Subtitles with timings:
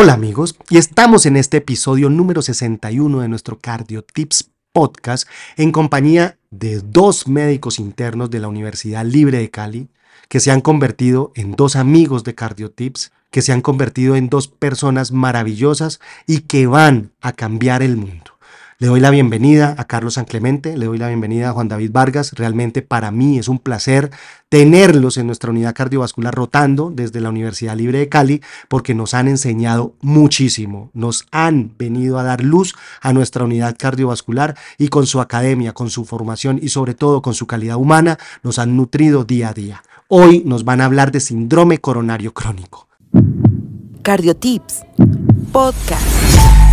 [0.00, 5.72] Hola amigos, y estamos en este episodio número 61 de nuestro Cardio Tips podcast en
[5.72, 9.88] compañía de dos médicos internos de la Universidad Libre de Cali
[10.28, 14.28] que se han convertido en dos amigos de Cardio Tips, que se han convertido en
[14.28, 18.37] dos personas maravillosas y que van a cambiar el mundo.
[18.80, 21.90] Le doy la bienvenida a Carlos San Clemente, le doy la bienvenida a Juan David
[21.90, 22.34] Vargas.
[22.34, 24.12] Realmente para mí es un placer
[24.48, 29.26] tenerlos en nuestra unidad cardiovascular rotando desde la Universidad Libre de Cali porque nos han
[29.26, 35.20] enseñado muchísimo, nos han venido a dar luz a nuestra unidad cardiovascular y con su
[35.20, 39.48] academia, con su formación y sobre todo con su calidad humana nos han nutrido día
[39.48, 39.82] a día.
[40.06, 42.86] Hoy nos van a hablar de síndrome coronario crónico.
[44.02, 44.84] Cardiotips
[45.50, 46.67] Podcast.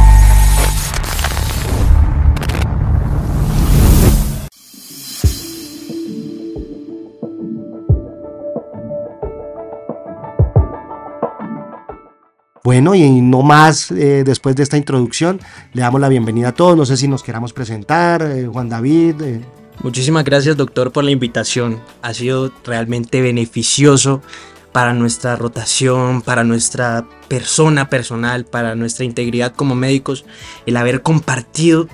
[12.66, 15.40] Bueno, y no más eh, después de esta introducción,
[15.74, 16.76] le damos la bienvenida a todos.
[16.76, 19.21] No sé si nos queramos presentar, eh, Juan David.
[19.21, 19.46] eh.
[19.84, 21.80] Muchísimas gracias doctor por la invitación.
[22.02, 24.24] Ha sido realmente beneficioso
[24.71, 30.26] para nuestra rotación, para nuestra persona personal, para nuestra integridad como médicos,
[30.66, 31.88] el haber compartido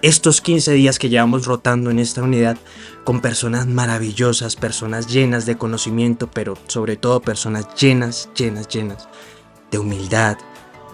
[0.00, 2.56] estos 15 días que llevamos rotando en esta unidad
[3.02, 9.08] con personas maravillosas, personas llenas de conocimiento, pero sobre todo personas llenas, llenas, llenas
[9.70, 10.38] de humildad,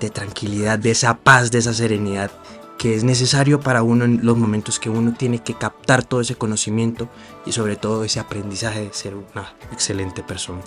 [0.01, 2.31] de tranquilidad, de esa paz, de esa serenidad
[2.79, 6.35] que es necesario para uno en los momentos que uno tiene que captar todo ese
[6.35, 7.09] conocimiento
[7.47, 10.61] y sobre todo ese aprendizaje de ser una excelente persona.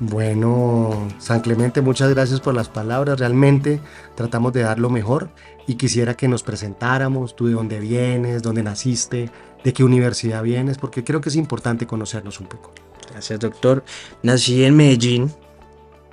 [0.00, 3.18] Bueno, San Clemente, muchas gracias por las palabras.
[3.18, 3.80] Realmente
[4.14, 5.30] tratamos de dar lo mejor
[5.66, 9.30] y quisiera que nos presentáramos, tú de dónde vienes, dónde naciste,
[9.64, 12.72] de qué universidad vienes, porque creo que es importante conocernos un poco.
[13.10, 13.84] Gracias doctor.
[14.22, 15.32] Nací en Medellín,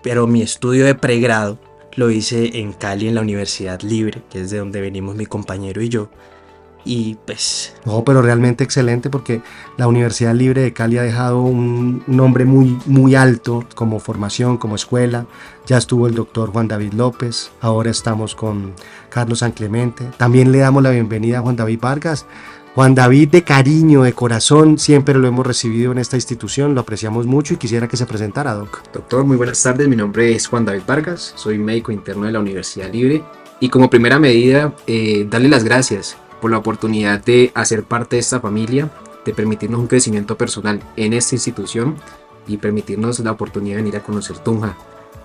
[0.05, 1.57] pero mi estudio de pregrado
[1.95, 5.81] lo hice en Cali en la Universidad Libre, que es de donde venimos mi compañero
[5.81, 6.11] y yo.
[6.87, 9.41] Y pues No, pero realmente excelente porque
[9.77, 14.75] la Universidad Libre de Cali ha dejado un nombre muy, muy alto como formación, como
[14.75, 15.25] escuela.
[15.65, 18.73] Ya estuvo el doctor Juan David López, ahora estamos con
[19.09, 20.05] Carlos San Clemente.
[20.17, 22.27] También le damos la bienvenida a Juan David Vargas.
[22.75, 27.25] Juan David de cariño, de corazón, siempre lo hemos recibido en esta institución, lo apreciamos
[27.25, 28.83] mucho y quisiera que se presentara, Doc.
[28.91, 29.87] Doctor, muy buenas tardes.
[29.87, 33.23] Mi nombre es Juan David Vargas, soy médico interno de la Universidad Libre
[33.61, 38.19] y como primera medida, eh, darle las gracias por la oportunidad de hacer parte de
[38.19, 38.91] esta familia,
[39.23, 41.95] de permitirnos un crecimiento personal en esta institución
[42.45, 44.75] y permitirnos la oportunidad de venir a conocer Tunja.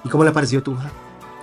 [0.04, 0.92] ¿Y cómo le pareció Tunja?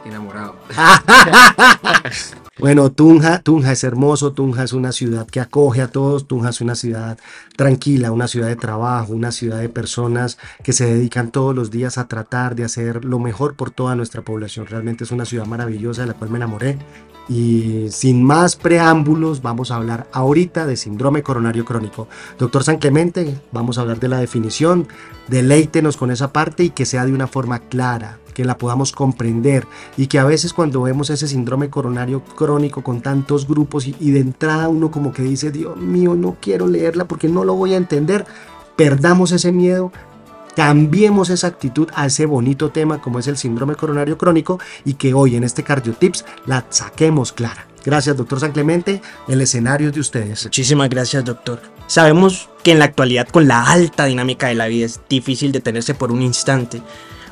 [0.05, 0.55] Enamorado.
[2.59, 6.59] Bueno, Tunja, Tunja es hermoso, Tunja es una ciudad que acoge a todos, Tunja es
[6.59, 7.19] una ciudad
[7.55, 11.99] tranquila, una ciudad de trabajo, una ciudad de personas que se dedican todos los días
[11.99, 14.65] a tratar de hacer lo mejor por toda nuestra población.
[14.65, 16.79] Realmente es una ciudad maravillosa de la cual me enamoré.
[17.29, 22.07] Y sin más preámbulos, vamos a hablar ahorita de síndrome coronario crónico.
[22.39, 24.87] Doctor San Clemente, vamos a hablar de la definición,
[25.27, 29.65] deleítenos con esa parte y que sea de una forma clara, que la podamos comprender
[29.97, 34.11] y que a veces cuando vemos ese síndrome coronario crónico con tantos grupos y, y
[34.11, 37.73] de entrada uno como que dice, Dios mío, no quiero leerla porque no lo voy
[37.73, 38.27] a entender,
[38.75, 39.91] perdamos ese miedo,
[40.55, 45.15] cambiemos esa actitud a ese bonito tema como es el síndrome coronario crónico y que
[45.15, 47.65] hoy en este Cardio Tips la saquemos clara.
[47.83, 49.01] Gracias, doctor San Clemente.
[49.27, 50.43] El escenario es de ustedes.
[50.43, 51.59] Muchísimas gracias, doctor.
[51.87, 55.95] Sabemos que en la actualidad, con la alta dinámica de la vida, es difícil detenerse
[55.95, 56.83] por un instante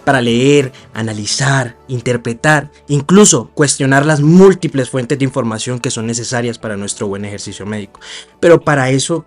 [0.06, 6.78] para leer, analizar, interpretar, incluso cuestionar las múltiples fuentes de información que son necesarias para
[6.78, 8.00] nuestro buen ejercicio médico.
[8.40, 9.26] Pero para eso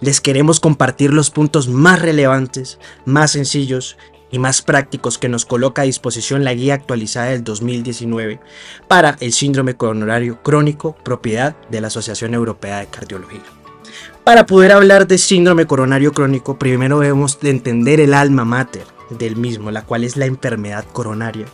[0.00, 3.96] les queremos compartir los puntos más relevantes, más sencillos
[4.30, 8.40] y más prácticos que nos coloca a disposición la guía actualizada del 2019
[8.88, 13.42] para el síndrome coronario crónico, propiedad de la Asociación Europea de Cardiología.
[14.24, 19.36] Para poder hablar de síndrome coronario crónico, primero debemos de entender el alma mater del
[19.36, 21.46] mismo, la cual es la enfermedad coronaria,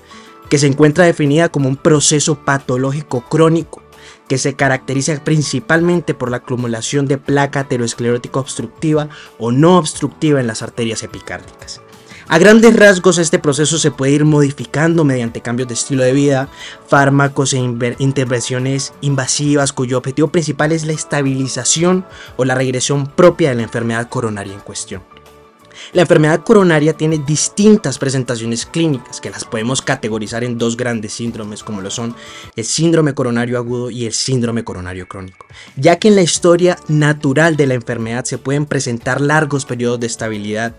[0.49, 3.83] que se encuentra definida como un proceso patológico crónico
[4.29, 9.09] que se caracteriza principalmente por la acumulación de placa aterosclerótica obstructiva
[9.39, 11.81] o no obstructiva en las arterias epicárdicas.
[12.29, 16.49] A grandes rasgos este proceso se puede ir modificando mediante cambios de estilo de vida,
[16.87, 17.59] fármacos e
[17.99, 22.05] intervenciones invasivas cuyo objetivo principal es la estabilización
[22.37, 25.03] o la regresión propia de la enfermedad coronaria en cuestión.
[25.93, 31.63] La enfermedad coronaria tiene distintas presentaciones clínicas que las podemos categorizar en dos grandes síndromes
[31.63, 32.15] como lo son
[32.57, 35.47] el síndrome coronario agudo y el síndrome coronario crónico,
[35.77, 40.07] ya que en la historia natural de la enfermedad se pueden presentar largos periodos de
[40.07, 40.75] estabilidad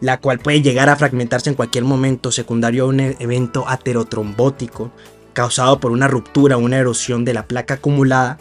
[0.00, 4.90] la cual puede llegar a fragmentarse en cualquier momento secundario a un evento aterotrombótico
[5.32, 8.38] causado por una ruptura o una erosión de la placa acumulada,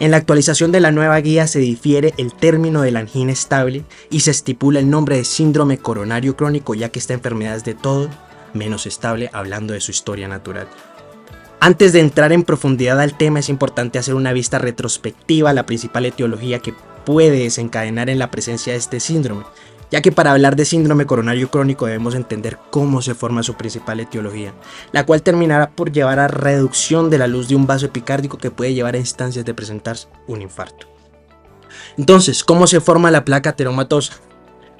[0.00, 3.84] en la actualización de la nueva guía se difiere el término de la angina estable
[4.10, 7.74] y se estipula el nombre de síndrome coronario crónico ya que esta enfermedad es de
[7.74, 8.08] todo
[8.54, 10.68] menos estable hablando de su historia natural.
[11.60, 15.66] Antes de entrar en profundidad al tema es importante hacer una vista retrospectiva a la
[15.66, 16.74] principal etiología que
[17.04, 19.44] puede desencadenar en la presencia de este síndrome,
[19.90, 24.00] ya que para hablar de síndrome coronario crónico debemos entender cómo se forma su principal
[24.00, 24.52] etiología,
[24.92, 28.50] la cual terminará por llevar a reducción de la luz de un vaso epicárdico que
[28.50, 30.86] puede llevar a instancias de presentarse un infarto.
[31.96, 34.14] Entonces, ¿cómo se forma la placa ateromatosa?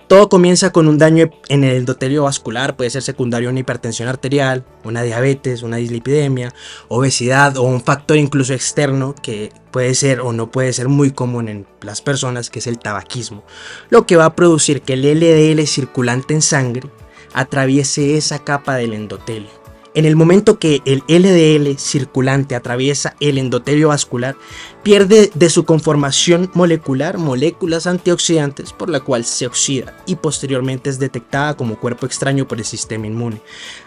[0.08, 4.08] Todo comienza con un daño en el endotelio vascular, puede ser secundario a una hipertensión
[4.08, 6.54] arterial, una diabetes, una dislipidemia,
[6.88, 11.50] obesidad o un factor incluso externo que puede ser o no puede ser muy común
[11.50, 13.44] en las personas, que es el tabaquismo,
[13.90, 16.88] lo que va a producir que el LDL circulante en sangre
[17.34, 19.57] atraviese esa capa del endotelio
[19.94, 24.36] en el momento que el LDL circulante atraviesa el endotelio vascular,
[24.82, 30.98] pierde de su conformación molecular moléculas antioxidantes por la cual se oxida y posteriormente es
[30.98, 33.40] detectada como cuerpo extraño por el sistema inmune,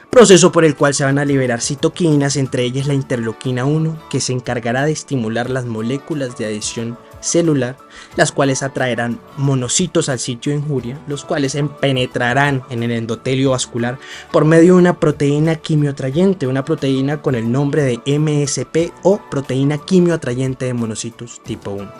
[0.09, 4.19] proceso por el cual se van a liberar citoquinas, entre ellas la interleuquina 1, que
[4.19, 7.77] se encargará de estimular las moléculas de adhesión celular,
[8.15, 13.97] las cuales atraerán monocitos al sitio de injuria, los cuales penetrarán en el endotelio vascular
[14.31, 19.77] por medio de una proteína quimioatrayente, una proteína con el nombre de MSP o proteína
[19.77, 21.91] quimioatrayente de monocitos tipo 1.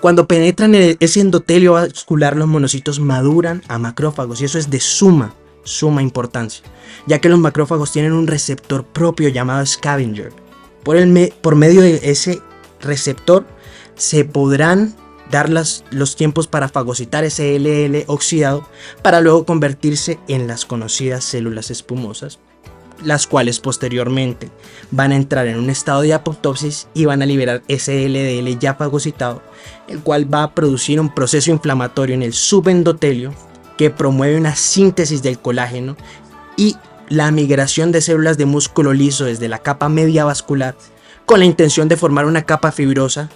[0.00, 4.78] Cuando penetran en ese endotelio vascular, los monocitos maduran a macrófagos y eso es de
[4.78, 5.34] suma,
[5.64, 6.64] suma importancia,
[7.06, 10.32] ya que los macrófagos tienen un receptor propio llamado scavenger.
[10.84, 12.40] Por, el por medio de ese
[12.80, 13.44] receptor
[13.96, 14.94] se podrán
[15.30, 18.68] dar los tiempos para fagocitar ese LL oxidado
[19.02, 22.38] para luego convertirse en las conocidas células espumosas,
[23.02, 24.50] las cuales posteriormente
[24.90, 28.74] van a entrar en un estado de apoptosis y van a liberar ese LDL ya
[28.74, 29.42] fagocitado,
[29.88, 33.34] el cual va a producir un proceso inflamatorio en el subendotelio
[33.76, 35.96] que promueve una síntesis del colágeno
[36.56, 36.76] y
[37.08, 40.76] la migración de células de músculo liso desde la capa media vascular
[41.24, 43.28] con la intención de formar una capa fibrosa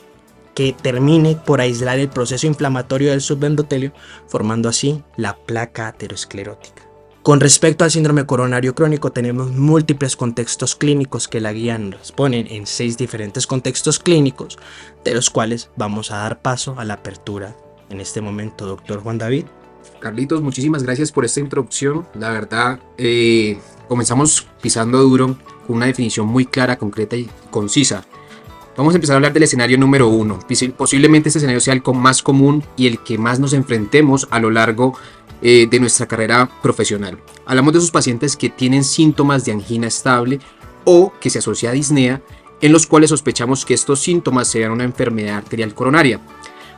[0.61, 3.95] que termine por aislar el proceso inflamatorio del subendotelio,
[4.29, 6.83] formando así la placa aterosclerótica.
[7.23, 12.47] Con respecto al síndrome coronario crónico, tenemos múltiples contextos clínicos que la guía nos ponen
[12.51, 14.59] en seis diferentes contextos clínicos,
[15.03, 17.57] de los cuales vamos a dar paso a la apertura
[17.89, 19.47] en este momento, doctor Juan David.
[19.99, 22.07] Carlitos, muchísimas gracias por esta introducción.
[22.13, 23.59] La verdad, eh,
[23.89, 28.05] comenzamos pisando duro con una definición muy clara, concreta y concisa
[28.81, 30.39] Vamos a empezar a hablar del escenario número uno.
[30.75, 34.51] Posiblemente este escenario sea el más común y el que más nos enfrentemos a lo
[34.51, 34.97] largo
[35.43, 37.19] eh, de nuestra carrera profesional.
[37.45, 40.41] Hablamos de esos pacientes que tienen síntomas de angina estable
[40.87, 42.23] o que se asocia a disnea,
[42.63, 46.19] en los cuales sospechamos que estos síntomas sean una enfermedad arterial coronaria.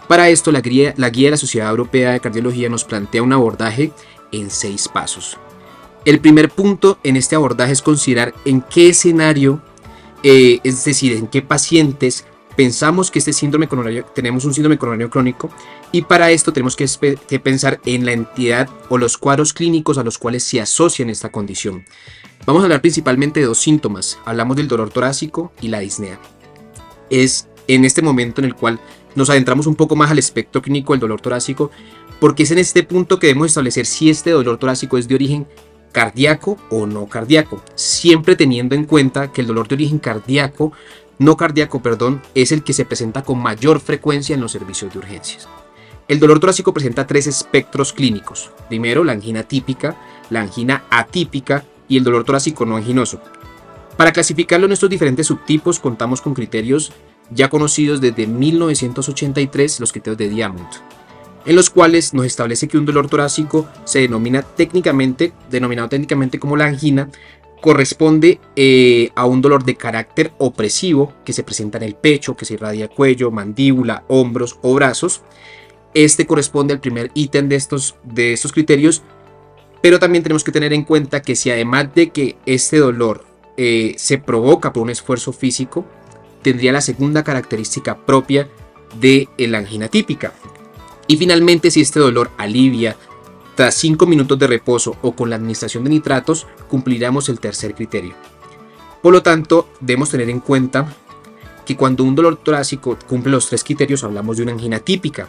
[0.08, 3.32] Para esto, la guía, la guía de la Sociedad Europea de Cardiología nos plantea un
[3.32, 3.92] abordaje
[4.32, 5.38] en seis pasos.
[6.04, 9.62] El primer punto en este abordaje es considerar en qué escenario
[10.22, 12.24] eh, es decir, en qué pacientes
[12.56, 15.50] pensamos que este síndrome coronario, tenemos un síndrome coronario crónico
[15.90, 20.18] y para esto tenemos que, pensar en la entidad o los cuadros clínicos a los
[20.18, 21.84] cuales se asocian esta condición.
[22.46, 26.18] Vamos a hablar principalmente de dos síntomas, hablamos del dolor torácico y la disnea.
[27.10, 28.80] Es en este momento en el cual
[29.14, 31.70] nos adentramos un poco más al espectro clínico del dolor torácico,
[32.20, 35.46] porque es en este punto que debemos establecer si este dolor torácico es de origen
[35.92, 40.72] cardíaco o no cardíaco, siempre teniendo en cuenta que el dolor de origen cardíaco,
[41.18, 44.98] no cardíaco, perdón, es el que se presenta con mayor frecuencia en los servicios de
[44.98, 45.48] urgencias.
[46.08, 48.50] El dolor torácico presenta tres espectros clínicos.
[48.68, 49.96] Primero, la angina típica,
[50.30, 53.20] la angina atípica y el dolor torácico no anginoso.
[53.96, 56.92] Para clasificarlo en estos diferentes subtipos contamos con criterios
[57.30, 60.68] ya conocidos desde 1983, los criterios de Diamond
[61.44, 66.56] en los cuales nos establece que un dolor torácico se denomina técnicamente, denominado técnicamente como
[66.56, 67.08] la angina,
[67.60, 72.44] corresponde eh, a un dolor de carácter opresivo que se presenta en el pecho, que
[72.44, 75.22] se irradia cuello, mandíbula, hombros o brazos.
[75.94, 79.02] Este corresponde al primer ítem de estos, de criterios,
[79.80, 83.24] pero también tenemos que tener en cuenta que si además de que este dolor
[83.56, 85.84] eh, se provoca por un esfuerzo físico,
[86.42, 88.48] tendría la segunda característica propia
[89.00, 90.32] de la angina típica,
[91.06, 92.96] y finalmente, si este dolor alivia
[93.54, 98.14] tras 5 minutos de reposo o con la administración de nitratos, cumpliremos el tercer criterio.
[99.02, 100.86] Por lo tanto, debemos tener en cuenta
[101.66, 105.28] que cuando un dolor torácico cumple los tres criterios, hablamos de una angina típica.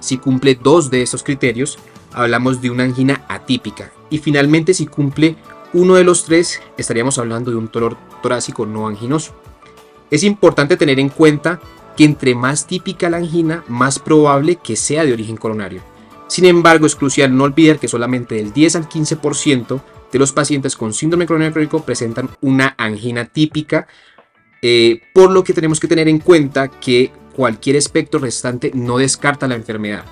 [0.00, 1.78] Si cumple dos de esos criterios,
[2.12, 3.92] hablamos de una angina atípica.
[4.10, 5.36] Y finalmente, si cumple
[5.72, 9.32] uno de los tres estaríamos hablando de un dolor torácico no anginoso.
[10.10, 11.60] Es importante tener en cuenta
[11.96, 15.82] que entre más típica la angina, más probable que sea de origen coronario.
[16.28, 19.82] Sin embargo, es crucial no olvidar que solamente del 10 al 15%
[20.12, 23.86] de los pacientes con síndrome coronario crónico presentan una angina típica,
[24.62, 29.48] eh, por lo que tenemos que tener en cuenta que cualquier espectro restante no descarta
[29.48, 30.04] la enfermedad.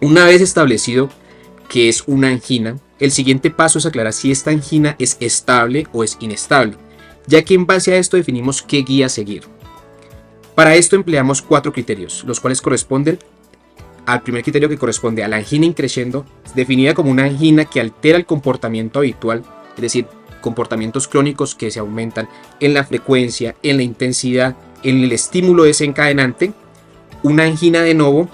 [0.00, 1.08] Una vez establecido
[1.68, 6.04] que es una angina, el siguiente paso es aclarar si esta angina es estable o
[6.04, 6.76] es inestable,
[7.26, 9.53] ya que en base a esto definimos qué guía seguir.
[10.54, 13.18] Para esto empleamos cuatro criterios, los cuales corresponden
[14.06, 18.18] al primer criterio que corresponde a la angina increciendo, definida como una angina que altera
[18.18, 19.42] el comportamiento habitual,
[19.74, 20.06] es decir,
[20.40, 22.28] comportamientos crónicos que se aumentan
[22.60, 26.52] en la frecuencia, en la intensidad, en el estímulo desencadenante,
[27.22, 28.28] una angina de nuevo,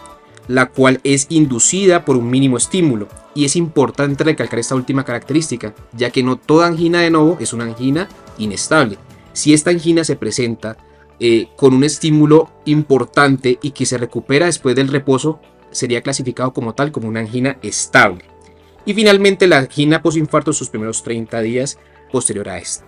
[0.48, 3.06] la cual es inducida por un mínimo estímulo.
[3.34, 7.52] Y es importante recalcar esta última característica, ya que no toda angina de nuevo es
[7.52, 8.98] una angina inestable.
[9.32, 10.76] Si esta angina se presenta
[11.20, 16.74] eh, con un estímulo importante y que se recupera después del reposo, sería clasificado como
[16.74, 18.24] tal como una angina estable.
[18.86, 21.78] Y finalmente la angina posinfarto sus primeros 30 días
[22.10, 22.84] posterior a este.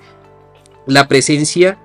[0.87, 1.79] La presencia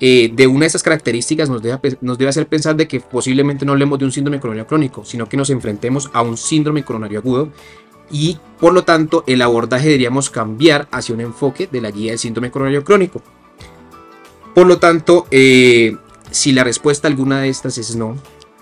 [0.00, 1.62] eh, de una de estas características nos,
[2.00, 5.28] nos debe hacer pensar de que posiblemente no hablemos de un síndrome coronario crónico, sino
[5.28, 7.52] que nos enfrentemos a un síndrome coronario agudo
[8.10, 12.18] y por lo tanto el abordaje deberíamos cambiar hacia un enfoque de la guía del
[12.18, 13.22] síndrome coronario crónico.
[14.54, 15.96] Por lo tanto, eh,
[16.30, 18.16] si la respuesta a alguna de estas es no,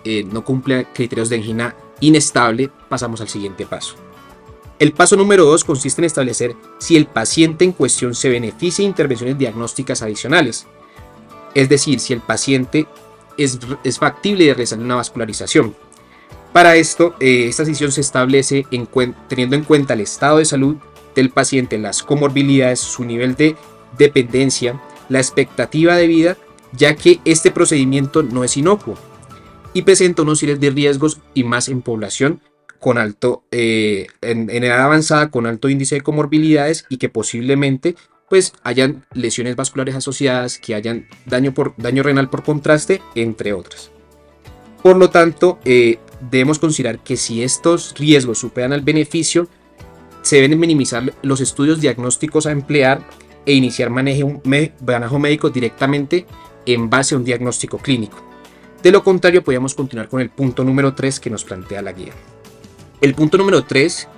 [0.05, 3.97] eh, no cumple criterios de angina inestable, pasamos al siguiente paso.
[4.79, 8.89] El paso número 2 consiste en establecer si el paciente en cuestión se beneficia de
[8.89, 10.67] intervenciones diagnósticas adicionales,
[11.55, 12.87] es decir, si el paciente
[13.37, 13.59] es,
[13.99, 15.75] factible de realizar una vascularización.
[16.53, 18.67] Para esto, eh, esta decisión se establece
[19.29, 20.77] teniendo en cuenta el estado de salud
[21.15, 23.57] del paciente, las comorbilidades, su nivel de
[23.99, 24.81] dependencia,
[25.11, 26.37] la expectativa de vida,
[26.73, 28.97] ya que este procedimiento no es inocuo
[29.75, 32.41] y presenta unos series de riesgos y más en población
[32.79, 37.95] con alto, eh, en, edad avanzada con alto índice de comorbilidades y que posiblemente
[38.31, 43.91] pues hayan lesiones vasculares asociadas, que hayan daño, por, daño renal por contraste, entre otras.
[44.85, 45.99] Por lo tanto, eh,
[46.31, 49.49] debemos considerar que si estos riesgos superan al beneficio,
[50.23, 53.03] se deben minimizar los estudios diagnósticos a emplear
[53.47, 54.41] e iniciar manejo,
[55.19, 56.27] médico directamente
[56.67, 58.19] en base a un diagnóstico clínico.
[58.83, 62.13] De lo contrario, podríamos continuar con el punto número 3 que nos plantea la guía.
[63.01, 64.09] El punto número 3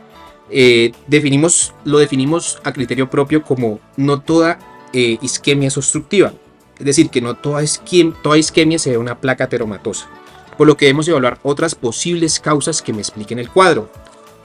[0.50, 4.58] eh, definimos, lo definimos a criterio propio como no toda
[4.92, 6.32] eh, isquemia es obstructiva.
[6.78, 10.08] Es decir, que no toda, isquemia, toda isquemia se ve una placa teromatosa.
[10.56, 13.90] Por lo que debemos evaluar otras posibles causas que me expliquen el cuadro.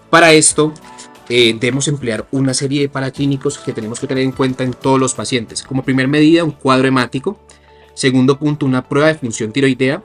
[0.10, 0.74] Para esto,
[1.29, 5.00] eh, debemos emplear una serie de paraclínicos que tenemos que tener en cuenta en todos
[5.00, 5.63] los pacientes.
[5.63, 7.39] Como primer medida, un cuadro hemático.
[7.93, 10.03] Segundo punto, una prueba de función tiroidea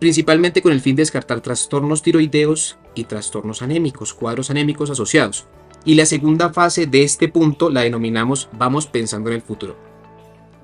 [0.00, 5.46] principalmente con el fin de descartar trastornos tiroideos y trastornos anémicos, cuadros anémicos asociados.
[5.84, 9.76] Y la segunda fase de este punto la denominamos vamos pensando en el futuro,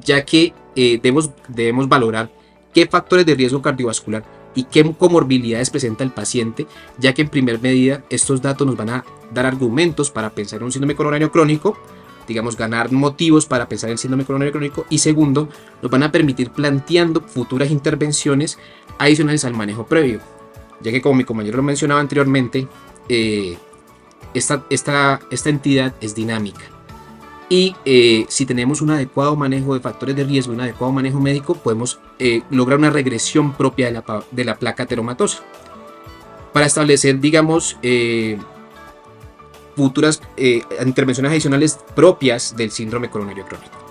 [0.03, 2.31] ya que eh, debemos, debemos valorar
[2.75, 4.25] qué factores de riesgo cardiovascular
[4.57, 6.67] y qué comorbilidades presenta el paciente,
[6.99, 10.65] ya que en primer medida estos datos nos van a dar argumentos para pensar en
[10.65, 11.79] un síndrome coronario crónico,
[12.27, 15.49] digamos, ganar motivos para pensar en síndrome coronario crónico y segundo,
[15.81, 18.59] nos van a permitir planteando futuras intervenciones
[18.99, 20.21] adicionales al manejo previo,
[20.81, 22.67] ya que como mi compañero lo mencionaba anteriormente,
[23.09, 23.57] eh,
[24.35, 26.65] esta, esta, esta, entidad es dinámica.
[27.49, 31.55] Y eh, si tenemos un adecuado manejo de factores de riesgo, un adecuado manejo médico,
[31.55, 35.43] podemos eh, lograr una regresión propia de la, de la placa teromatosa.
[36.53, 37.77] Para establecer, digamos,
[39.77, 43.87] futuras intervenciones adicionales propias del síndrome coronario crónico.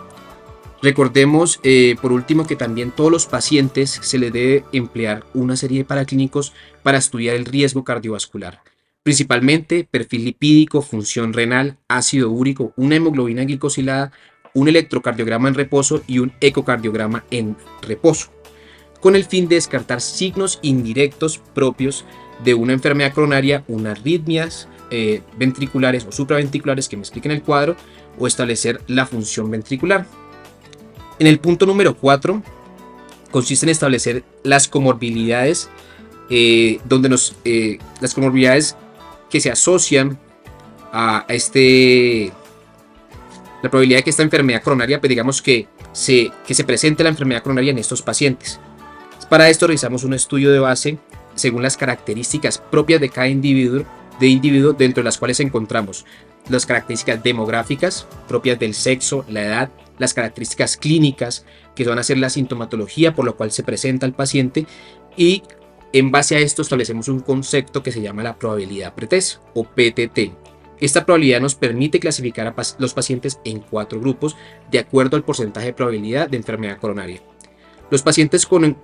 [0.86, 5.80] Recordemos, eh, por último, que también todos los pacientes se les debe emplear una serie
[5.80, 8.62] de paraclínicos para estudiar el riesgo cardiovascular,
[9.06, 14.12] principalmente perfil lipídico, función renal, ácido úrico, una hemoglobina glicosilada,
[14.56, 18.32] un electrocardiograma en reposo y un ecocardiograma en reposo,
[19.02, 22.04] con el fin de descartar signos indirectos propios
[22.44, 27.76] de una enfermedad coronaria, unas arritmias eh, ventriculares o supraventriculares que me expliquen el cuadro,
[28.18, 30.08] o establecer la función ventricular.
[31.20, 32.42] En el punto número 4
[33.30, 35.70] consiste en establecer las comorbilidades,
[36.32, 38.76] eh, donde nos, eh, las comorbilidades
[39.30, 40.20] que se asocian
[40.92, 42.32] a, este,
[43.62, 47.10] la probabilidad de que esta enfermedad coronaria, pues digamos que se, que se presente la
[47.10, 48.60] enfermedad coronaria en estos pacientes.
[49.30, 50.98] Para esto realizamos un estudio de base
[51.36, 53.86] según las características propias de cada individuo
[54.20, 56.06] de individuos dentro de las cuales encontramos
[56.50, 62.18] las características demográficas propias del sexo, la edad, las características clínicas que van a ser
[62.18, 64.68] la sintomatología por lo cual se presenta el paciente
[65.18, 65.44] y
[65.96, 70.34] en base a esto establecemos un concepto que se llama la probabilidad pretest o PTT.
[70.82, 74.36] Esta probabilidad nos permite clasificar a los pacientes en cuatro grupos
[74.70, 77.22] de acuerdo al porcentaje de probabilidad de enfermedad coronaria.
[77.90, 78.76] Los pacientes con,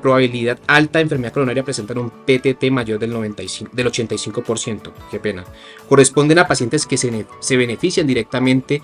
[0.00, 4.92] probabilidad alta de enfermedad coronaria presentan un PTT mayor del, 95, del 85%.
[5.10, 5.42] Qué pena.
[5.88, 8.82] Corresponden a pacientes que se, se benefician directamente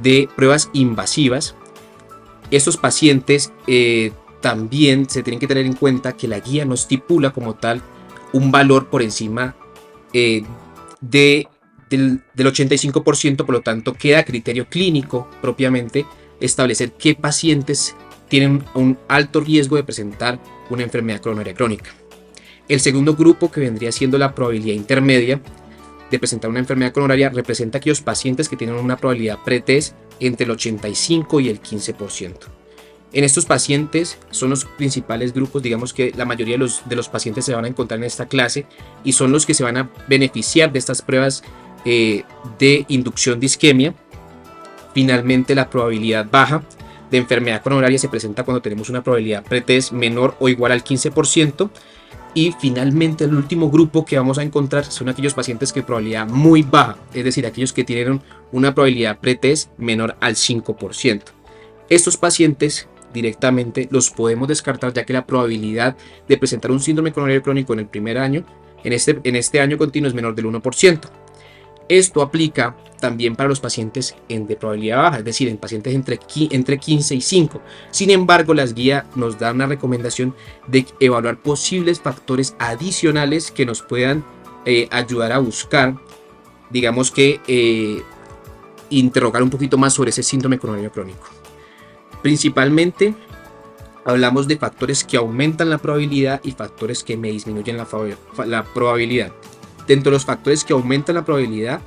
[0.00, 1.56] de pruebas invasivas.
[2.52, 7.32] Estos pacientes eh, también se tienen que tener en cuenta que la guía no estipula
[7.32, 7.82] como tal
[8.32, 9.56] un valor por encima
[10.12, 10.42] eh,
[11.00, 11.48] de,
[11.90, 16.06] del, del 85%, por lo tanto queda a criterio clínico propiamente
[16.40, 17.96] establecer qué pacientes
[18.28, 20.38] tienen un alto riesgo de presentar
[20.70, 21.90] una enfermedad coronaria crónica.
[22.68, 25.40] El segundo grupo, que vendría siendo la probabilidad intermedia
[26.10, 30.50] de presentar una enfermedad coronaria, representa aquellos pacientes que tienen una probabilidad pretest entre el
[30.52, 32.65] 85 y el 15%.
[33.12, 37.08] En estos pacientes son los principales grupos, digamos que la mayoría de los, de los
[37.08, 38.66] pacientes se van a encontrar en esta clase
[39.04, 41.42] y son los que se van a beneficiar de estas pruebas
[41.84, 42.24] eh,
[42.58, 43.94] de inducción de isquemia.
[44.92, 46.62] Finalmente, la probabilidad baja
[47.10, 51.70] de enfermedad coronaria se presenta cuando tenemos una probabilidad pretest menor o igual al 15%.
[52.34, 56.62] Y finalmente el último grupo que vamos a encontrar son aquellos pacientes que probabilidad muy
[56.62, 58.20] baja, es decir, aquellos que tienen
[58.52, 61.22] una probabilidad pretest menor al 5%.
[61.88, 65.96] Estos pacientes directamente los podemos descartar ya que la probabilidad
[66.28, 68.44] de presentar un síndrome coronario crónico en el primer año,
[68.84, 71.00] en este, en este año continuo es menor del 1%.
[71.88, 76.18] Esto aplica también para los pacientes en de probabilidad baja, es decir, en pacientes entre,
[76.50, 77.60] entre 15 y 5.
[77.90, 80.34] Sin embargo, las guías nos dan una recomendación
[80.66, 84.24] de evaluar posibles factores adicionales que nos puedan
[84.64, 85.94] eh, ayudar a buscar,
[86.70, 88.02] digamos que, eh,
[88.90, 91.35] interrogar un poquito más sobre ese síndrome coronario crónico.
[92.22, 93.14] Principalmente,
[94.04, 97.86] hablamos de factores que aumentan la probabilidad y factores que me disminuyen la,
[98.46, 99.32] la probabilidad.
[99.86, 101.80] Dentro de los factores que aumentan la probabilidad,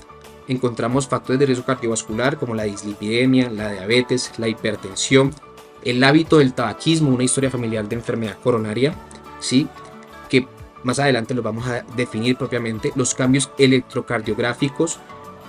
[0.47, 5.33] encontramos factores de riesgo cardiovascular como la dislipidemia, la diabetes, la hipertensión,
[5.83, 8.93] el hábito del tabaquismo, una historia familiar de enfermedad coronaria,
[9.39, 9.67] ¿sí?
[10.27, 10.47] que
[10.83, 14.99] más adelante los vamos a definir propiamente, los cambios electrocardiográficos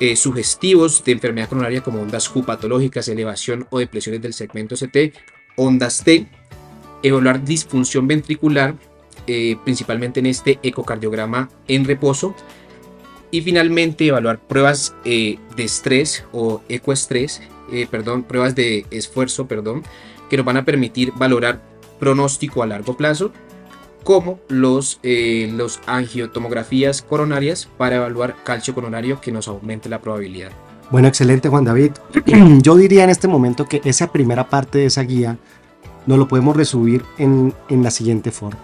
[0.00, 5.14] eh, sugestivos de enfermedad coronaria como ondas Q patológicas, elevación o depresiones del segmento CT,
[5.56, 6.26] ondas T,
[7.02, 8.74] evaluar disfunción ventricular,
[9.26, 12.34] eh, principalmente en este ecocardiograma en reposo.
[13.30, 17.40] Y finalmente evaluar pruebas eh, de estrés o ecoestrés,
[17.72, 19.84] eh, perdón, pruebas de esfuerzo, perdón,
[20.28, 21.60] que nos van a permitir valorar
[22.00, 23.32] pronóstico a largo plazo,
[24.04, 30.50] como los, los angiotomografías coronarias para evaluar calcio coronario que nos aumente la probabilidad.
[30.90, 31.92] Bueno, excelente Juan David.
[32.62, 35.38] Yo diría en este momento que esa primera parte de esa guía
[36.06, 38.60] no lo podemos resumir en, en la siguiente forma.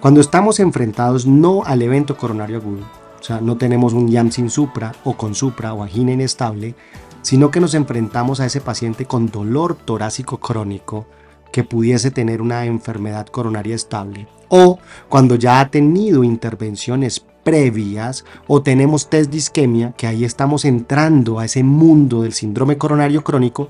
[0.00, 2.84] Cuando estamos enfrentados no al evento coronario agudo,
[3.18, 6.74] o sea, no tenemos un YAM sin supra o con supra o angina inestable,
[7.22, 11.06] sino que nos enfrentamos a ese paciente con dolor torácico crónico
[11.50, 14.78] que pudiese tener una enfermedad coronaria estable, o
[15.08, 21.38] cuando ya ha tenido intervenciones previas o tenemos test de isquemia, que ahí estamos entrando
[21.38, 23.68] a ese mundo del síndrome coronario crónico,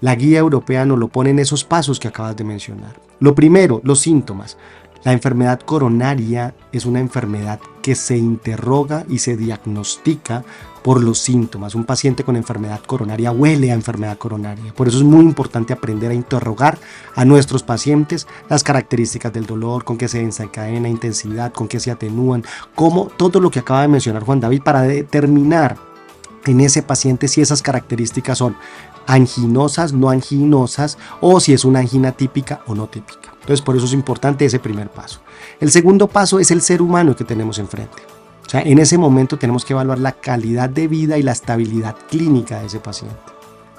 [0.00, 3.00] la guía europea nos lo pone en esos pasos que acabas de mencionar.
[3.18, 4.56] Lo primero, los síntomas.
[5.04, 10.44] La enfermedad coronaria es una enfermedad que se interroga y se diagnostica
[10.86, 11.74] por los síntomas.
[11.74, 14.72] Un paciente con enfermedad coronaria huele a enfermedad coronaria.
[14.72, 16.78] Por eso es muy importante aprender a interrogar
[17.16, 21.90] a nuestros pacientes las características del dolor, con qué se desencadena, intensidad, con qué se
[21.90, 22.44] atenúan,
[22.76, 25.76] como todo lo que acaba de mencionar Juan David para determinar
[26.44, 28.54] en ese paciente si esas características son
[29.08, 33.32] anginosas, no anginosas o si es una angina típica o no típica.
[33.40, 35.18] Entonces por eso es importante ese primer paso.
[35.58, 38.15] El segundo paso es el ser humano que tenemos enfrente.
[38.52, 42.66] En ese momento tenemos que evaluar la calidad de vida y la estabilidad clínica de
[42.66, 43.16] ese paciente.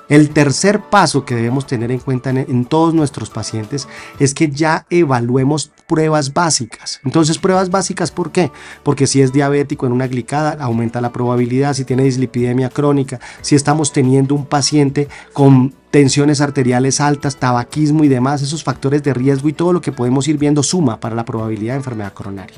[0.09, 4.85] El tercer paso que debemos tener en cuenta en, todos nuestros pacientes es que ya
[4.89, 7.01] evaluemos pruebas básicas.
[7.03, 8.49] Entonces, pruebas básicas, ¿por qué?
[8.83, 13.55] Porque si es diabético en una glicada, aumenta la probabilidad, si tiene dislipidemia crónica, si
[13.55, 19.49] estamos teniendo un paciente con tensiones arteriales altas, tabaquismo y demás, esos factores de riesgo
[19.49, 22.55] y todo lo que podemos ir viendo suma para la probabilidad de enfermedad coronaria.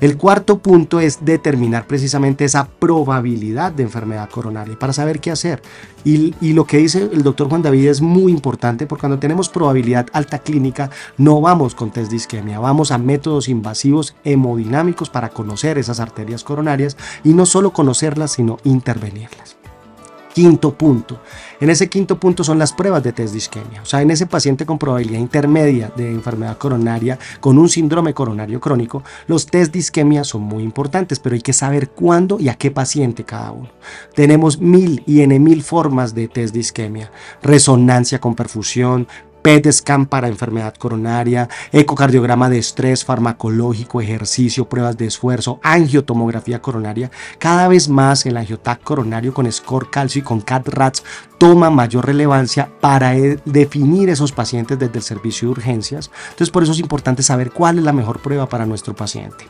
[0.00, 5.60] El cuarto punto es determinar precisamente esa probabilidad de enfermedad coronaria para saber qué hacer.
[6.04, 10.06] Y, lo que dice el doctor Juan David es muy importante porque cuando tenemos probabilidad
[10.14, 15.76] alta clínica no vamos con test de isquemia, vamos a métodos invasivos hemodinámicos para conocer
[15.76, 19.56] esas arterias coronarias y no solo conocerlas sino intervenirlas.
[20.32, 21.20] Quinto punto.
[21.60, 23.82] En ese quinto punto son las pruebas de test de isquemia.
[23.82, 28.60] O sea, en ese paciente con probabilidad intermedia de enfermedad coronaria, con un síndrome coronario
[28.60, 32.54] crónico, los test de isquemia son muy importantes, pero hay que saber cuándo y a
[32.54, 33.68] qué paciente cada uno.
[34.14, 37.12] Tenemos mil y en mil formas de test de isquemia.
[37.42, 39.06] Resonancia con perfusión,
[39.42, 47.10] PET scan para enfermedad coronaria, ecocardiograma de estrés farmacológico, ejercicio, pruebas de esfuerzo, angiotomografía coronaria.
[47.38, 51.02] Cada vez más el angiotac coronario con score calcio y con CAT-RATS
[51.38, 56.10] toma mayor relevancia para e, definir esos pacientes desde el servicio de urgencias.
[56.24, 59.46] Entonces por eso es importante saber cuál es la mejor prueba para nuestro paciente.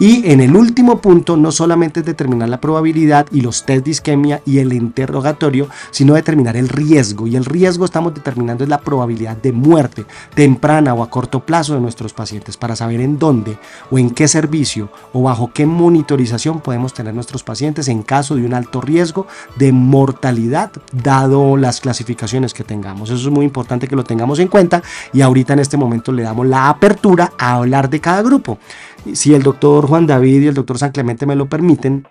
[0.00, 3.90] Y en el último punto, no solamente es determinar la probabilidad y los test de
[3.90, 7.26] isquemia y el interrogatorio, sino determinar el riesgo.
[7.26, 11.74] Y el riesgo estamos determinando es la probabilidad de muerte temprana o a corto plazo
[11.74, 13.58] de nuestros pacientes para saber en dónde
[13.90, 18.46] o en qué servicio o bajo qué monitorización podemos tener nuestros pacientes en caso de
[18.46, 23.10] un alto riesgo de mortalidad, dado las clasificaciones que tengamos.
[23.10, 24.82] Eso es muy importante que lo tengamos en cuenta
[25.12, 28.58] y ahorita en este momento le damos la apertura a hablar de cada grupo
[29.12, 32.06] si el doctor Juan David y el doctor San Clemente me lo permiten,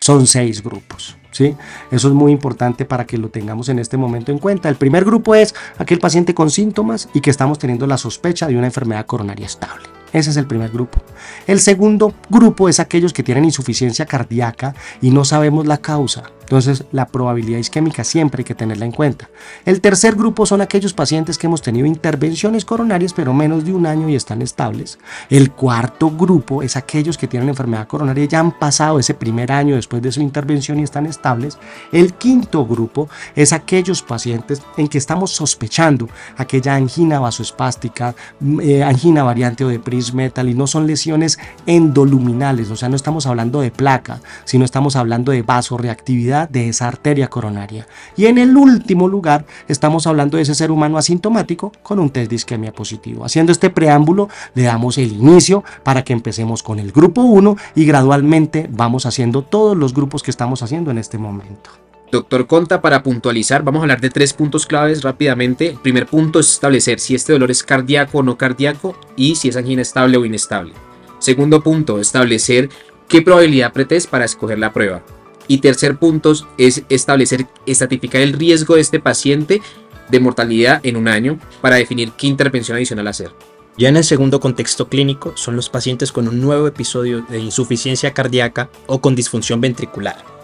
[0.00, 1.16] son seis grupos.
[1.30, 1.56] ¿sí?
[1.90, 4.68] Eso es muy importante para que lo tengamos en este momento en cuenta.
[4.68, 8.56] El primer grupo es aquel paciente con síntomas y que estamos teniendo la sospecha de
[8.56, 9.84] una enfermedad coronaria estable.
[10.12, 10.98] Ese es el primer grupo.
[11.46, 16.24] El segundo grupo es aquellos que tienen insuficiencia cardíaca y no sabemos la causa.
[16.46, 19.28] Entonces, la probabilidad isquémica siempre hay que tenerla en cuenta.
[19.64, 23.84] El tercer grupo son aquellos pacientes que hemos tenido intervenciones coronarias, pero menos de un
[23.84, 25.00] año y están estables.
[25.28, 29.50] El cuarto grupo es aquellos que tienen enfermedad coronaria y ya han pasado ese primer
[29.50, 31.58] año después de su intervención y están estables.
[31.90, 38.14] El quinto grupo es aquellos pacientes en que estamos sospechando aquella angina vasoespástica,
[38.62, 42.94] eh, angina variante o de Prince metal y no son lesiones endoluminales, o sea, no
[42.94, 47.86] estamos hablando de placa, sino estamos hablando de vasoreactividad de esa arteria coronaria.
[48.18, 52.28] Y en el último lugar, estamos hablando de ese ser humano asintomático con un test
[52.28, 53.24] de isquemia positivo.
[53.24, 57.86] Haciendo este preámbulo, le damos el inicio para que empecemos con el grupo 1 y
[57.86, 61.70] gradualmente vamos haciendo todos los grupos que estamos haciendo en este momento.
[62.12, 65.70] Doctor Conta, para puntualizar, vamos a hablar de tres puntos claves rápidamente.
[65.70, 69.48] El primer punto es establecer si este dolor es cardíaco o no cardíaco y si
[69.48, 70.74] es angina estable o inestable.
[71.18, 72.68] Segundo punto, establecer
[73.08, 75.02] qué probabilidad pretest para escoger la prueba.
[75.48, 79.62] Y tercer punto es establecer, estratificar el riesgo de este paciente
[80.08, 83.32] de mortalidad en un año para definir qué intervención adicional hacer.
[83.78, 88.14] Ya en el segundo contexto clínico son los pacientes con un nuevo episodio de insuficiencia
[88.14, 90.35] cardíaca o con disfunción ventricular.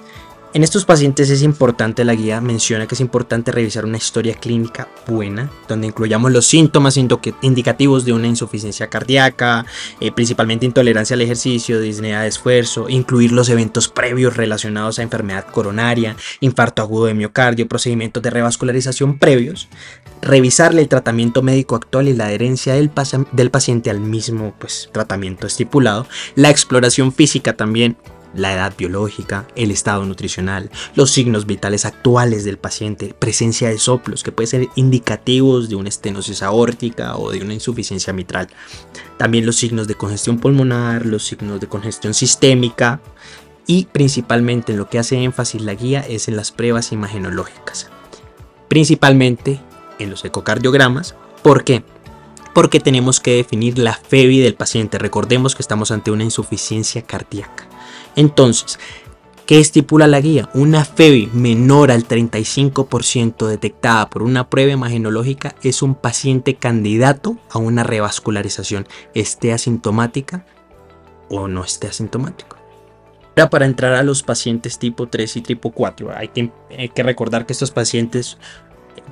[0.55, 4.87] En estos pacientes es importante, la guía menciona que es importante revisar una historia clínica
[5.07, 9.65] buena, donde incluyamos los síntomas indicativos de una insuficiencia cardíaca,
[9.99, 15.47] eh, principalmente intolerancia al ejercicio, disnea de esfuerzo, incluir los eventos previos relacionados a enfermedad
[15.47, 19.69] coronaria, infarto agudo de miocardio, procedimientos de revascularización previos,
[20.21, 22.91] revisarle el tratamiento médico actual y la adherencia del,
[23.33, 27.97] del paciente al mismo pues, tratamiento estipulado, la exploración física también
[28.35, 34.23] la edad biológica, el estado nutricional, los signos vitales actuales del paciente, presencia de soplos
[34.23, 38.49] que pueden ser indicativos de una estenosis aórtica o de una insuficiencia mitral.
[39.17, 43.01] También los signos de congestión pulmonar, los signos de congestión sistémica
[43.67, 47.89] y principalmente en lo que hace énfasis la guía es en las pruebas imagenológicas.
[48.69, 49.61] Principalmente
[49.99, 51.15] en los ecocardiogramas.
[51.43, 51.83] ¿Por qué?
[52.55, 54.99] Porque tenemos que definir la FEBI del paciente.
[54.99, 57.69] Recordemos que estamos ante una insuficiencia cardíaca.
[58.17, 58.79] Entonces,
[59.47, 60.49] ¿qué estipula la guía?
[60.55, 67.59] Una FEBI menor al 35% detectada por una prueba imagenológica es un paciente candidato a
[67.59, 70.45] una revascularización, esté asintomática
[71.29, 72.57] o no esté asintomático.
[73.31, 77.03] Ahora para entrar a los pacientes tipo 3 y tipo 4, hay que, hay que
[77.03, 78.37] recordar que estos pacientes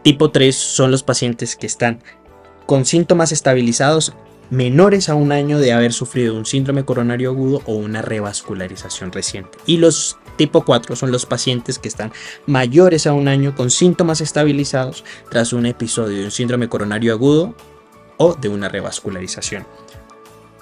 [0.03, 2.03] tipo 3 son los pacientes que están
[2.67, 4.13] con síntomas estabilizados
[4.51, 9.59] menores a un año de haber sufrido un síndrome coronario agudo o una revascularización reciente.
[9.67, 12.13] Y los tipo 4 son los pacientes que están
[12.47, 17.55] mayores a un año con síntomas estabilizados tras un episodio de un síndrome coronario agudo
[18.17, 19.67] o de una revascularización.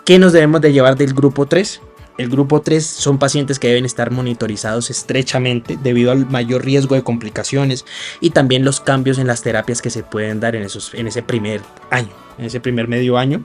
[0.05, 1.81] ¿Qué nos debemos de llevar del grupo 3?
[2.19, 7.05] El grupo 3 son pacientes que deben estar monitorizados estrechamente debido al mayor riesgo de
[7.05, 7.85] complicaciones
[8.21, 11.23] y también los cambios en las terapias que se pueden dar en, esos, en ese
[11.23, 13.45] primer año, en ese primer medio año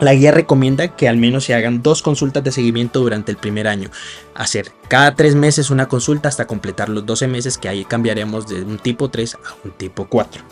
[0.00, 3.66] La guía recomienda que al menos se hagan dos consultas de seguimiento durante el primer
[3.66, 3.90] año.
[4.34, 8.62] Hacer cada tres meses una consulta hasta completar los 12 meses que ahí cambiaremos de
[8.62, 10.42] un tipo 3 a un tipo 4.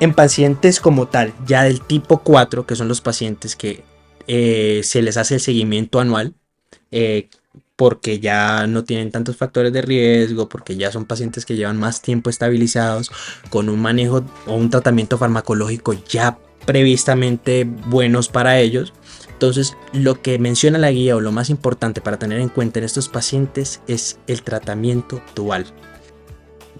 [0.00, 3.84] En pacientes como tal, ya del tipo 4, que son los pacientes que
[4.26, 6.34] eh, se les hace el seguimiento anual,
[6.90, 7.28] eh,
[7.76, 12.02] porque ya no tienen tantos factores de riesgo, porque ya son pacientes que llevan más
[12.02, 13.10] tiempo estabilizados,
[13.48, 18.92] con un manejo o un tratamiento farmacológico ya previstamente buenos para ellos.
[19.32, 22.84] Entonces, lo que menciona la guía o lo más importante para tener en cuenta en
[22.84, 25.64] estos pacientes es el tratamiento dual.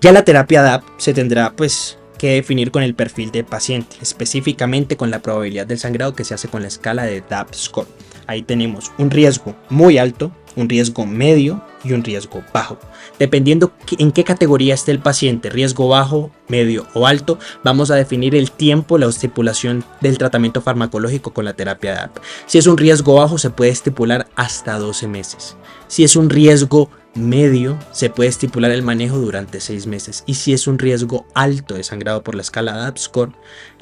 [0.03, 4.99] Ya la terapia DAP se tendrá pues que definir con el perfil del paciente, específicamente
[4.99, 7.89] con la probabilidad del sangrado que se hace con la escala de DAP score.
[8.31, 12.79] Ahí tenemos un riesgo muy alto, un riesgo medio y un riesgo bajo.
[13.19, 18.37] Dependiendo en qué categoría esté el paciente, riesgo bajo, medio o alto, vamos a definir
[18.37, 22.19] el tiempo, la estipulación del tratamiento farmacológico con la terapia DAP.
[22.47, 25.57] Si es un riesgo bajo, se puede estipular hasta 12 meses.
[25.89, 30.23] Si es un riesgo medio, se puede estipular el manejo durante 6 meses.
[30.27, 33.33] Y si es un riesgo alto de sangrado por la escala DAP score,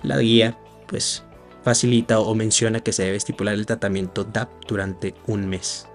[0.03, 0.57] la guía
[0.87, 1.23] pues
[1.69, 5.87] facilita o menciona que se debe estipular el tratamiento DAP durante un mes.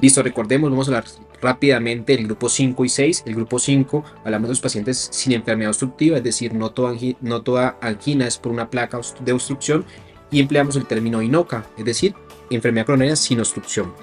[0.00, 1.04] Listo, recordemos, vamos a hablar
[1.40, 3.22] rápidamente del grupo 5 y 6.
[3.26, 8.26] El grupo 5 hablamos de los pacientes sin enfermedad obstructiva, es decir, no toda, angina
[8.26, 9.84] es por una placa de obstrucción
[10.32, 12.16] y empleamos el término INOCA, es decir,
[12.50, 13.94] enfermedad coronaria sin obstrucción.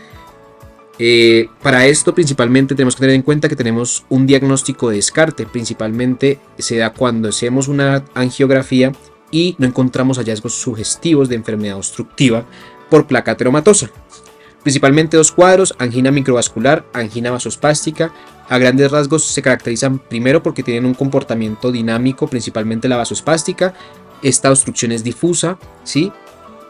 [0.97, 5.45] Eh, para esto principalmente tenemos que tener en cuenta que tenemos un diagnóstico de descarte,
[5.45, 8.93] principalmente se da cuando hacemos una angiografía
[9.33, 12.45] y no encontramos hallazgos sugestivos de enfermedad obstructiva
[12.89, 13.89] por placa teromatosa.
[14.61, 18.13] Principalmente dos cuadros, angina microvascular, angina vasospástica.
[18.47, 23.73] A grandes rasgos se caracterizan primero porque tienen un comportamiento dinámico, principalmente la vasospástica.
[24.21, 26.11] Esta obstrucción es difusa, ¿sí?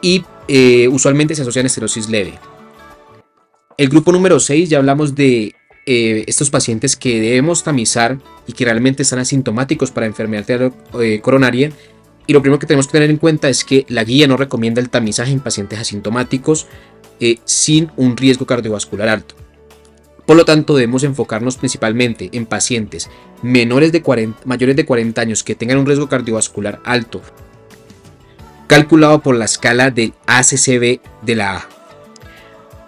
[0.02, 2.39] Y eh, usualmente se asocian a esterosis leve.
[3.78, 5.54] El grupo número 6 ya hablamos de
[5.86, 10.71] eh, estos pacientes que debemos tamizar y que realmente están asintomáticos para enfermedad
[11.02, 11.71] eh, coronaria.
[12.25, 14.81] Y lo primero que tenemos que tener en cuenta es que la guía no recomienda
[14.81, 16.67] el tamizaje en pacientes asintomáticos
[17.19, 19.36] eh, sin un riesgo cardiovascular alto.
[20.25, 23.09] Por lo tanto, debemos enfocarnos principalmente en pacientes
[23.41, 27.21] menores de 40, mayores de 40 años que tengan un riesgo cardiovascular alto,
[28.67, 31.69] calculado por la escala del ACCB de la A.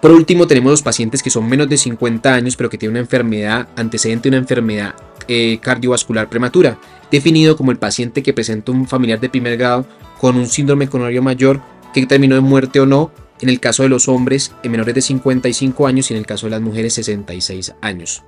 [0.02, 3.02] Por último, tenemos los pacientes que son menos de 50 años, pero que tienen una
[3.02, 4.96] enfermedad antecedente, una enfermedad
[5.28, 6.78] eh, cardiovascular prematura,
[7.12, 9.86] definido como el paciente que presenta un familiar de primer grado
[10.20, 11.62] con un síndrome coronario mayor
[11.94, 15.02] que terminó en muerte o no en el caso de los hombres en menores de
[15.02, 18.24] 55 años y en el caso de las mujeres 66 años.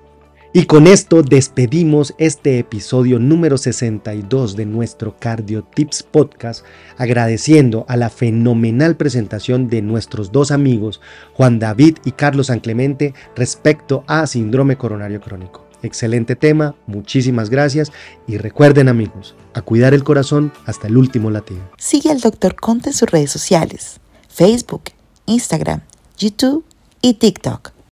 [0.54, 6.66] Y con esto despedimos este episodio número 62 de nuestro Cardio Tips Podcast,
[6.98, 11.02] agradeciendo a la fenomenal presentación de nuestros dos amigos,
[11.34, 15.67] Juan David y Carlos San Clemente, respecto a síndrome coronario crónico.
[15.84, 17.92] Excelente tema, muchísimas gracias
[18.28, 21.62] y recuerden amigos, a cuidar el corazón hasta el último latido.
[21.78, 22.56] Sigue al Dr.
[22.56, 24.84] Conte en sus redes sociales, Facebook,
[25.26, 25.82] Instagram,
[26.18, 26.66] YouTube
[27.02, 27.77] y TikTok